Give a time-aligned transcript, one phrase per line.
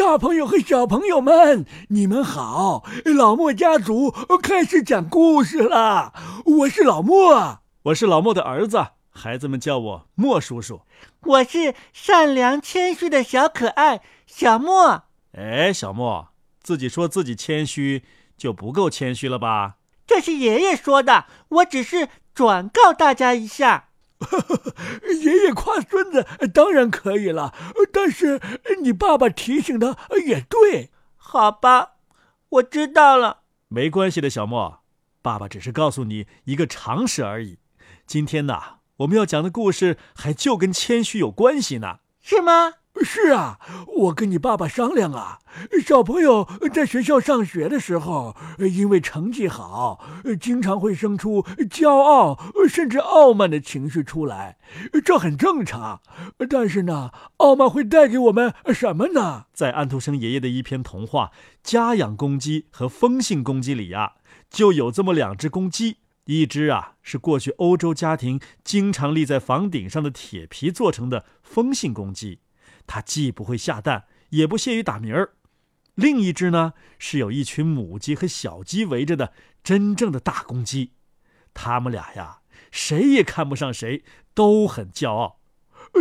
[0.00, 2.82] 大朋友和小朋友们，你们好！
[3.04, 4.10] 老莫家族
[4.42, 6.14] 开始讲故事了。
[6.46, 10.80] 我是老莫，我是老莫的儿子，孩子们叫我莫叔叔。
[11.24, 15.02] 我是善良谦虚的小可爱小莫。
[15.32, 16.28] 哎，小莫，
[16.62, 18.02] 自己说自己谦虚
[18.38, 19.74] 就不够谦虚了吧？
[20.06, 23.89] 这是爷爷说的，我只是转告大家一下。
[25.22, 27.54] 爷爷夸孙子当然可以了，
[27.92, 28.40] 但是
[28.82, 29.96] 你爸爸提醒的
[30.26, 30.90] 也对。
[31.16, 31.92] 好吧，
[32.48, 33.42] 我知道了。
[33.68, 34.80] 没关系的，小莫，
[35.22, 37.58] 爸爸只是告诉你一个常识而已。
[38.06, 38.60] 今天呢，
[38.96, 42.74] 我们要讲的故事还就跟谦虚有关系呢，是吗？
[43.02, 45.40] 是啊，我跟你爸爸商量啊，
[45.84, 50.04] 小朋友在学校上学的时候，因为成绩好，
[50.40, 54.58] 经常会生出骄傲甚至傲慢的情绪出来，
[55.04, 56.00] 这很正常。
[56.48, 59.46] 但是呢，傲慢会带给我们什么呢？
[59.52, 61.32] 在安徒生爷爷的一篇童话
[61.62, 64.12] 《家养公鸡和风信公鸡》里呀，
[64.48, 65.96] 就有这么两只公鸡，
[66.26, 72.40] 一只啊是过去欧洲家庭经常立在房顶上的铁皮做成的风信公鸡。
[72.92, 75.34] 它既不会下蛋，也不屑于打鸣儿。
[75.94, 80.94] 另一只呢，是有一群母鸡和小鸡围着的真正的大公鸡。
[81.54, 82.40] 它们俩呀，
[82.72, 84.02] 谁也看不上谁，
[84.34, 85.38] 都很骄傲。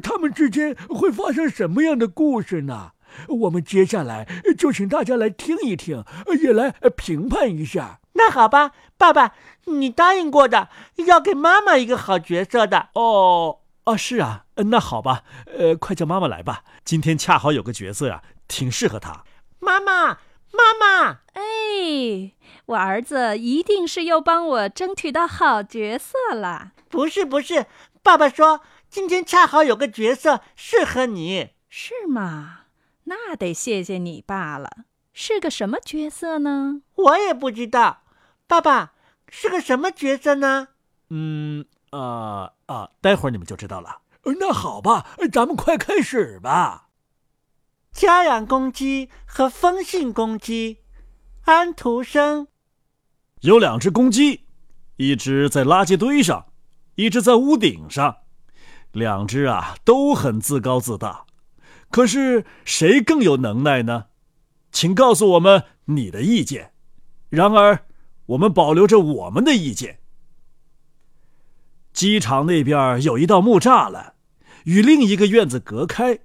[0.00, 2.92] 他们之间会发生什么样的故事呢？
[3.40, 4.24] 我们接下来
[4.56, 6.04] 就请大家来听一听，
[6.40, 7.98] 也来评判一下。
[8.12, 10.68] 那好吧，爸爸，你答应过的，
[11.08, 13.62] 要给妈妈一个好角色的哦。
[13.86, 16.64] 哦，是啊，那好吧，呃，快叫妈妈来吧。
[16.84, 19.24] 今天恰好有个角色呀，挺适合她。
[19.60, 20.18] 妈妈，
[20.52, 22.32] 妈妈，哎，
[22.66, 26.72] 我儿子一定是又帮我争取到好角色了。
[26.88, 27.66] 不是，不是，
[28.02, 32.62] 爸爸说今天恰好有个角色适合你，是吗？
[33.04, 34.68] 那得谢谢你爸了。
[35.12, 36.82] 是个什么角色呢？
[36.96, 38.02] 我也不知道。
[38.48, 38.94] 爸爸
[39.28, 40.68] 是个什么角色呢？
[41.10, 41.64] 嗯。
[41.90, 42.90] 啊啊！
[43.00, 44.02] 待会儿你们就知道了。
[44.40, 46.88] 那好吧，咱们快开始吧。
[47.92, 50.78] 家养公鸡和风信公鸡，
[51.44, 52.48] 安徒生。
[53.40, 54.42] 有两只公鸡，
[54.96, 56.46] 一只在垃圾堆上，
[56.96, 58.16] 一只在屋顶上。
[58.92, 61.26] 两只啊都很自高自大，
[61.90, 64.06] 可是谁更有能耐呢？
[64.72, 66.72] 请告诉我们你的意见。
[67.28, 67.86] 然而，
[68.26, 70.00] 我们保留着我们的意见。
[71.96, 74.12] 机场那边有一道木栅栏，
[74.64, 76.18] 与另一个院子隔开。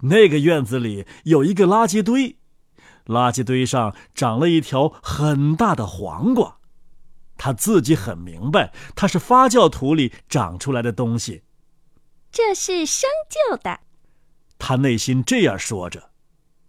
[0.00, 2.38] 那个院子里有一个垃圾堆，
[3.04, 6.56] 垃圾堆上长了一条很大的黄瓜。
[7.36, 11.42] 他自己很明白，它是发酵土里长出来的东西。
[12.32, 13.80] 这是生就的。
[14.58, 16.10] 他内心这样说着，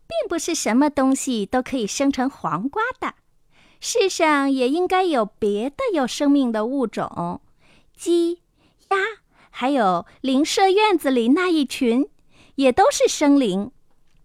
[0.06, 3.16] 并不是什么东西都可以生成黄瓜的。
[3.80, 7.42] 世上也应该有别的有生命的物种。
[8.00, 8.44] 鸡、
[8.92, 8.98] 鸭，
[9.50, 12.10] 还有邻舍院子里那一群，
[12.56, 13.72] 也都是生灵。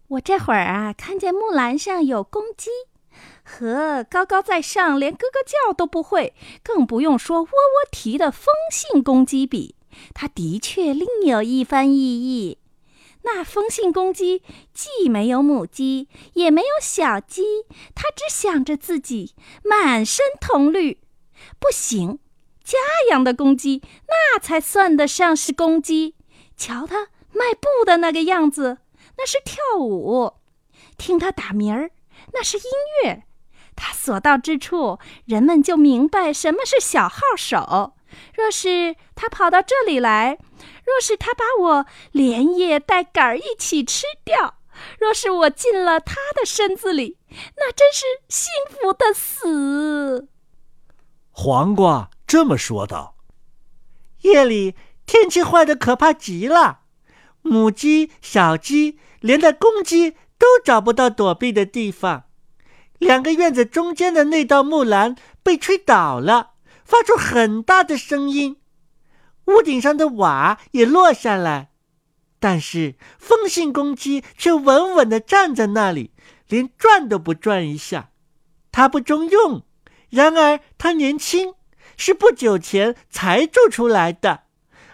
[0.06, 2.70] 我这会儿啊，看见木栏上有公鸡，
[3.42, 9.74] 和高高在上，连咯咯叫都不会，更不用说喔喔啼的风信公鸡比，
[10.14, 12.58] 它的确另有一番意义。
[13.22, 14.40] 那风信公鸡
[14.72, 17.42] 既没有母鸡，也没有小鸡，
[17.92, 19.34] 它只想着自己，
[19.64, 21.00] 满身铜绿，
[21.58, 22.20] 不行。
[22.64, 22.78] 家
[23.10, 26.16] 养的公鸡，那才算得上是公鸡。
[26.56, 28.78] 瞧它迈步的那个样子，
[29.18, 30.40] 那是跳舞；
[30.96, 31.90] 听它打鸣儿，
[32.32, 32.64] 那是音
[33.02, 33.24] 乐。
[33.76, 37.94] 它所到之处，人们就明白什么是小号手。
[38.34, 40.38] 若是它跑到这里来，
[40.86, 44.54] 若是它把我连叶带杆儿一起吃掉，
[45.00, 47.18] 若是我进了它的身子里，
[47.56, 50.28] 那真是幸福的死。
[51.30, 52.10] 黄瓜。
[52.26, 53.16] 这么说道
[54.22, 54.74] ：“夜里
[55.06, 56.80] 天气坏的可怕极了，
[57.42, 62.24] 母鸡、小鸡，连带公鸡都找不到躲避的地方。
[62.98, 66.52] 两个院子中间的那道木栏被吹倒了，
[66.84, 68.56] 发出很大的声音。
[69.46, 71.70] 屋顶上的瓦也落下来，
[72.40, 76.12] 但是风信公鸡却稳稳地站在那里，
[76.48, 78.10] 连转都不转一下。
[78.72, 79.62] 它不中用，
[80.08, 81.54] 然而它年轻。”
[81.96, 84.44] 是不久前才做出来的，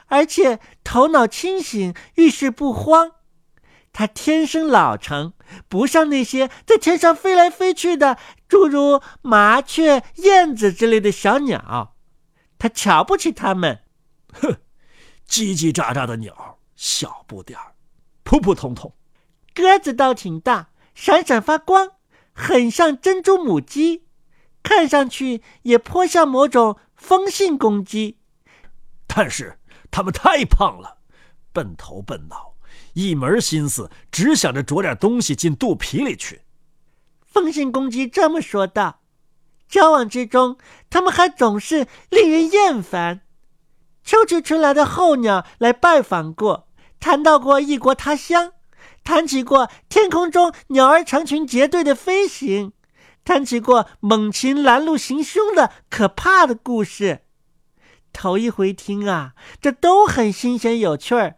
[0.07, 3.13] 而且头脑清醒，遇事不慌。
[3.93, 5.33] 他天生老成，
[5.69, 11.97] 不像那些在天上飞来飞去的，诸如麻雀、燕子之类的小鸟。
[12.57, 13.81] 他瞧不起他们，
[14.33, 14.59] 哼，
[15.29, 17.75] 叽叽喳喳的鸟，小不点儿，
[18.23, 18.95] 普普通通。
[19.53, 21.93] 鸽子倒挺大，闪闪发光，
[22.33, 24.05] 很像珍珠母鸡，
[24.63, 28.19] 看上去也颇像某种风信公鸡。
[29.07, 29.59] 但是
[29.91, 30.99] 它们太胖了，
[31.53, 32.55] 笨头笨脑，
[32.93, 36.43] 一门心思只想着啄点东西进肚皮里去。
[37.25, 39.01] 风信公鸡这么说道。
[39.69, 40.59] 交往之中，
[40.91, 43.23] 他们还总是令人厌烦。
[44.05, 46.69] 秋去春来的候鸟来拜访过，
[46.99, 48.53] 谈到过异国他乡，
[49.03, 52.73] 谈起过天空中鸟儿成群结队的飞行，
[53.31, 57.21] 谈起过猛禽拦路行凶的可怕的故事。
[58.13, 61.37] 头一回听啊，这都很新鲜有趣儿。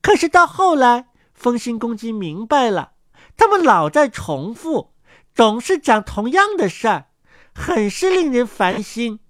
[0.00, 2.92] 可是到后来，风信公鸡明白了，
[3.36, 4.94] 他们老在重复，
[5.34, 7.08] 总是讲同样的事儿。
[7.54, 9.20] 很是令人烦心，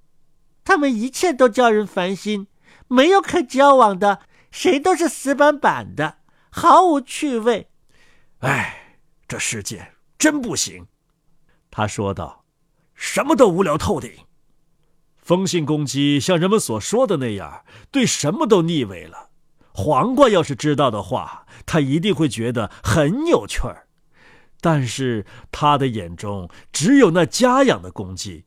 [0.63, 2.47] 他们一切都叫人烦心，
[2.87, 4.21] 没有可交往的，
[4.53, 6.19] 谁都是死板板的，
[6.49, 7.69] 毫无趣味。
[8.39, 10.87] 唉，这世界真不行，
[11.71, 12.45] 他说道，
[12.95, 14.13] 什么都无聊透顶。
[15.17, 19.29] 风信公鸡像人们所说的那样，对什么都腻味了。
[19.73, 23.87] 黄瓜要是知道的话，他一定会觉得很有趣儿。
[24.61, 28.47] 但是他的眼中只有那家养的公鸡。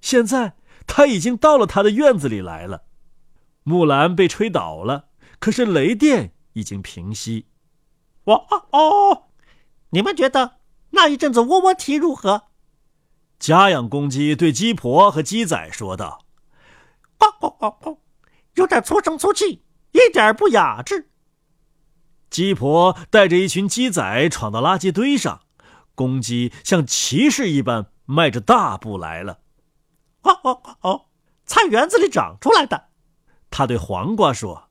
[0.00, 0.54] 现在
[0.86, 2.84] 他已经到了他的院子里来了。
[3.64, 5.08] 木兰被吹倒了，
[5.40, 7.46] 可是雷电已经平息。
[8.24, 9.24] 哇哦哦，
[9.90, 10.58] 你们觉得
[10.90, 12.47] 那一阵子喔喔啼如何？
[13.38, 16.24] 家养公鸡对鸡婆和鸡仔说道
[17.20, 17.98] ：“哦哦哦哦，
[18.54, 19.62] 有点粗声粗气，
[19.92, 21.10] 一点不雅致。”
[22.30, 25.40] 鸡婆带着一群鸡仔闯到垃圾堆上。
[25.94, 29.40] 公鸡像骑士一般迈着大步来了。
[30.22, 31.04] 哦哦哦！
[31.44, 32.88] 菜园子里长出来的，
[33.50, 34.68] 他对黄瓜说：“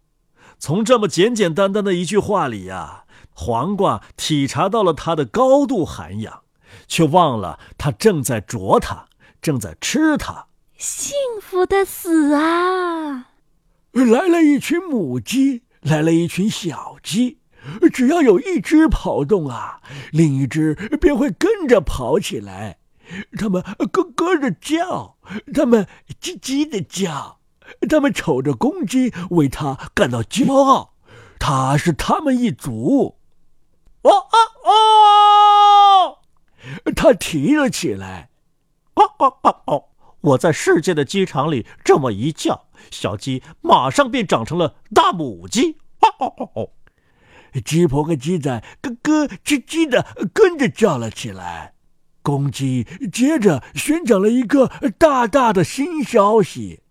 [0.59, 6.43] 从这么简简单单的一句话里呀，黄瓜体察到了它的高度涵养，
[6.87, 9.05] 却忘了它正在啄它，
[9.41, 10.47] 正在吃它。
[10.77, 13.29] 幸福的死啊！
[13.91, 17.39] 来了一群母鸡，来了一群小鸡。”
[17.91, 19.81] 只要有一只跑动啊，
[20.11, 22.77] 另一只便会跟着跑起来。
[23.37, 25.17] 它们咯咯的叫，
[25.53, 25.85] 它们
[26.21, 27.39] 叽叽的叫，
[27.89, 30.93] 它们瞅着公鸡，为它感到骄傲。
[31.39, 33.17] 它是它们一族。
[34.03, 36.16] 哦哦哦！
[36.95, 38.29] 它提了起来。
[38.95, 39.83] 哦哦哦哦！
[40.21, 45.77] 我在世界的鸡场里这么一叫，小鸡马上便长成了大母鸡。
[45.99, 46.69] 哦哦哦哦！
[47.63, 51.73] 鸡婆和鸡仔咯咯叽叽的跟着叫了起来。
[52.21, 54.67] 公鸡接着宣讲了一个
[54.97, 56.81] 大大的新消息：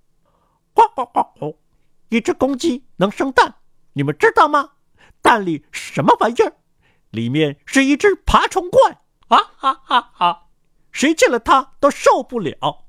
[0.74, 1.54] 哦哦哦哦！
[2.08, 3.56] 一只公鸡能生蛋，
[3.92, 4.70] 你们知道吗？
[5.20, 6.52] 蛋里什么玩意儿？
[7.10, 9.00] 里面是一只爬虫怪！
[9.28, 10.42] 啊哈哈哈！
[10.92, 12.84] 谁见了他都受不了。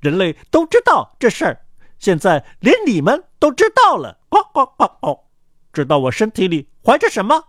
[0.00, 1.66] 人类都知道这事儿，
[1.98, 4.18] 现在连你们都知道了。
[4.30, 5.20] 哦哦哦哦！
[5.72, 6.68] 知道我身体里。
[6.84, 7.44] 怀着什么？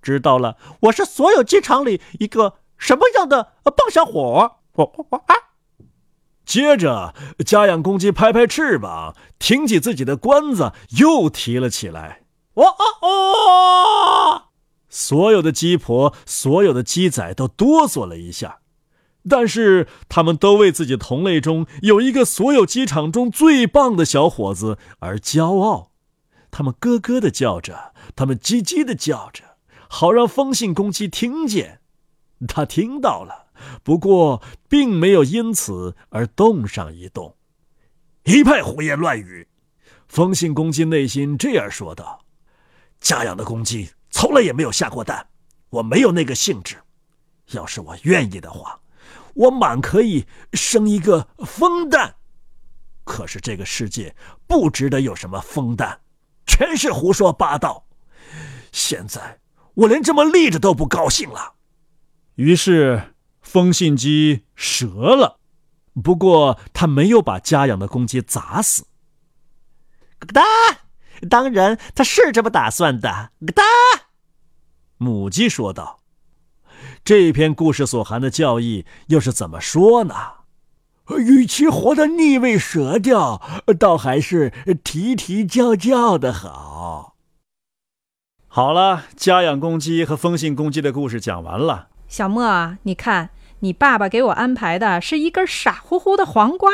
[0.00, 4.56] 知道了，我是所有机场里一个什么样的棒小伙？
[4.74, 5.34] 啊！
[6.46, 7.14] 接着，
[7.44, 12.22] 家养公鸡拍拍翅膀，挺起自己的冠子，又提了起来。
[12.54, 14.42] 哦哦哦！
[14.90, 18.58] 所有的鸡婆，所有的鸡仔都哆嗦了一下，
[19.28, 25.92] 但是他们都为自己同类中有一个所有鸡场中最棒的小伙子而骄傲。
[26.50, 27.94] 他们咯咯的叫着。
[28.16, 29.56] 他们叽叽的叫着，
[29.88, 31.80] 好让风信公鸡听见。
[32.48, 33.46] 他听到了，
[33.84, 37.36] 不过并没有因此而动上一动。
[38.24, 39.46] 一派胡言乱语！
[40.08, 42.24] 风信公鸡内心这样说道
[43.00, 45.28] ：“家养的公鸡从来也没有下过蛋，
[45.70, 46.76] 我没有那个兴致。
[47.52, 48.80] 要是我愿意的话，
[49.34, 52.16] 我满可以生一个风蛋。
[53.04, 54.14] 可是这个世界
[54.46, 56.00] 不值得有什么风蛋，
[56.46, 57.86] 全是胡说八道。”
[58.72, 59.40] 现在
[59.74, 61.54] 我连这么立着都不高兴了，
[62.36, 64.86] 于是风信鸡折
[65.16, 65.40] 了。
[66.04, 68.86] 不过他没有把家养的公鸡砸死。
[70.20, 70.42] 咯哒，
[71.28, 73.30] 当然他是这么打算的。
[73.54, 73.62] 哒，
[74.96, 76.00] 母鸡说道
[77.04, 80.14] ：“这篇故事所含的教义又是怎么说呢？
[81.18, 83.42] 与其活得腻味折掉，
[83.78, 84.52] 倒还是
[84.84, 87.16] 啼啼叫叫的好。”
[88.46, 91.88] 好了，家养公鸡和风信公鸡的故事讲完了。
[92.08, 96.70] 小莫，你看，你爸爸给我安排的是一根傻乎乎的黄瓜，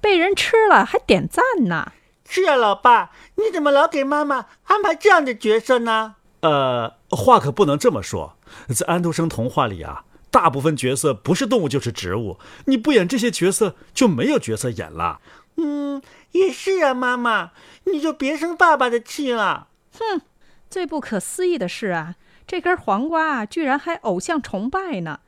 [0.00, 1.92] 被人吃了还点赞呢。
[2.28, 6.16] 是啊，老爸，你怎么老给妈妈安排这样的角色呢？
[6.40, 8.36] 呃，话可不能这么说。
[8.68, 15.20] 在安徒生童话里啊，大部分角色不是动物就是植物，你不演这些角色就没有角色演了。
[15.56, 16.02] 嗯，
[16.32, 17.52] 也是啊，妈妈，
[17.84, 19.68] 你就别生爸爸的气了。
[19.98, 20.20] 哼，
[20.68, 22.16] 最不可思议的是啊，
[22.46, 25.20] 这根黄瓜啊，居然还偶像崇拜呢。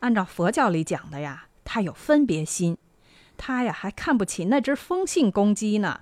[0.00, 2.78] 按照佛教里讲的呀，他有分别心，
[3.36, 6.00] 他呀还看不起那只风信公鸡呢。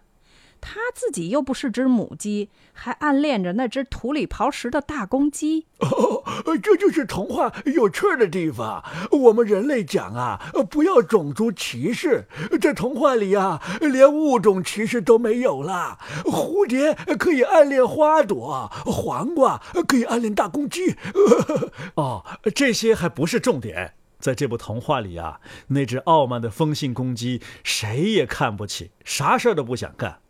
[0.64, 5.66] 他自己又不是只母鸡，还暗恋着那只土里刨食的大公鸡。
[5.80, 6.22] 哦，
[6.62, 8.82] 这就是童话有趣的地方。
[9.10, 10.40] 我们人类讲啊，
[10.70, 12.26] 不要种族歧视。
[12.60, 15.98] 这童话里啊，连物种歧视都没有了。
[16.24, 20.94] 蝴蝶可以暗恋花朵，黄瓜可以暗恋大公鸡。
[21.96, 23.94] 哦，这些还不是重点。
[24.20, 30.20] 在这部童话里啊，那只傲慢的风信公鸡谁也看不起，啥事儿都不想干。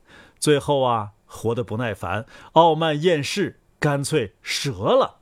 [0.43, 5.19] 最后啊，活得不耐烦，傲慢厌世，干脆折了。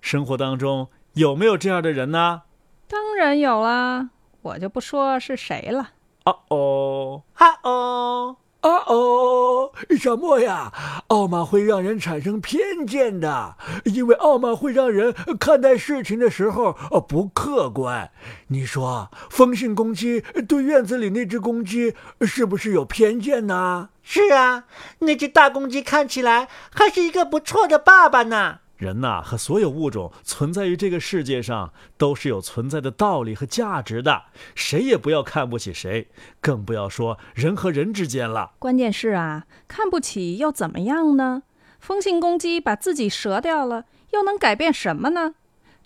[0.00, 2.42] 生活当中有没有这样的人呢？
[2.88, 4.10] 当然有啦，
[4.42, 5.90] 我就不说是谁了。
[6.24, 8.38] 哦哦，哈哦。
[8.60, 10.72] 啊哦，小莫呀，
[11.08, 16.72] 傲慢会让人产生偏见的，因为傲慢会让人看待事情的时候
[17.08, 18.10] 不客观。
[18.48, 23.90] 你说，风信公鸡对院子里那只公鸡是不是有偏见呢？
[24.02, 24.64] 是啊，
[25.00, 28.58] 那只大公鸡看起来还是一个不错的爸爸呢。
[28.78, 34.22] 人呐，和所有物种存在于这个世界上，都是有存在的道理和价值的。
[34.54, 36.08] 谁也不要看不起谁，
[36.40, 38.52] 更不要说人和人之间了。
[38.58, 41.42] 关键是啊，看不起又怎么样呢？
[41.80, 45.34] 风信公鸡把自己折掉了，又能改变什么呢？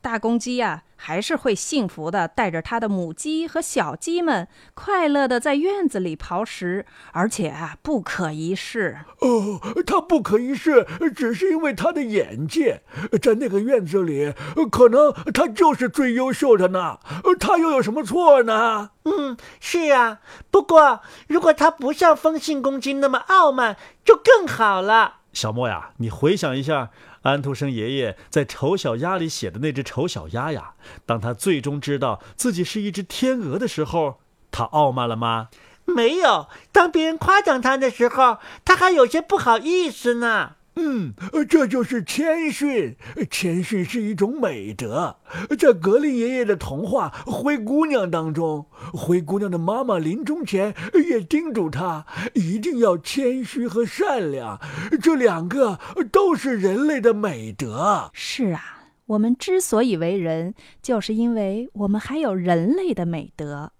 [0.00, 8.98] 大公鸡呀，还是会幸福的，带着他的母鸡和小鸡们，快乐的在院子里刨食，而且啊，不可一世。
[9.18, 12.82] 哦，他不可一世，只是因为他的眼界，
[13.20, 14.32] 在那个院子里，
[14.70, 17.00] 可能他就是最优秀的呢。
[17.40, 18.90] 他又有什么错呢？
[19.04, 20.20] 嗯，是啊。
[20.52, 25.21] 不过，如果他不像风信公鸡那么傲慢，就更好了。
[25.32, 26.90] 小莫呀，你回想一下。
[27.22, 30.74] 安徒生爷爷在《丑小鸭》里写的那只丑小鸭呀，
[31.06, 34.18] 当他最终知道自己是一只天鹅的时候，
[34.50, 35.48] 他傲慢了吗？
[35.84, 36.48] 没有。
[36.72, 40.56] 当别人夸奖他的时候，他还有些不好意思呢。
[40.74, 41.12] 嗯，
[41.48, 42.96] 这就是谦逊。
[43.30, 45.16] 谦逊是一种美德。
[45.58, 50.74] 在格林爷爷的童话《灰姑娘》当中，灰姑娘的妈妈临终前
[51.08, 54.58] 也叮嘱她一定要谦虚和善良，
[55.02, 55.78] 这两个
[56.10, 58.10] 都是人类的美德。
[58.14, 63.72] 是啊，我们之所以为人，就是因为我们还有人类的美德。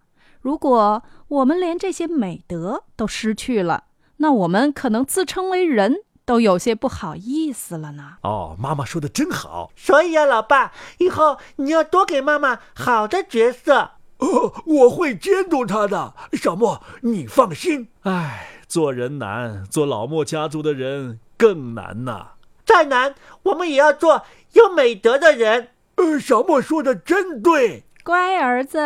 [0.42, 3.84] 如果我们连这些美德都失去了，
[4.18, 5.96] 那我们可能自称为人。
[6.24, 8.16] 都有些不好意思了呢。
[8.22, 9.70] 哦，妈妈说的真好。
[9.76, 13.92] 所以啊，老爸，以后你要多给妈妈好的角色。
[14.18, 16.14] 哦，我会监督她的。
[16.34, 17.88] 小莫，你放心。
[18.02, 22.32] 唉，做人难，做老莫家族的人更难呐。
[22.64, 25.70] 再难，我们也要做有美德的人。
[25.96, 28.78] 呃，小莫说的真对，乖儿子。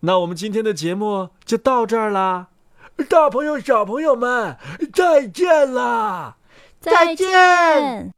[0.00, 2.48] 那我们今天的节目就到这儿啦。
[3.08, 4.56] 大朋友、小朋友们，
[4.92, 6.36] 再见啦！
[6.80, 8.12] 再见。